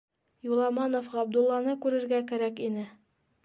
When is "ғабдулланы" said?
1.17-1.77